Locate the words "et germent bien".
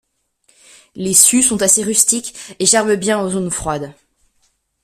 2.57-3.19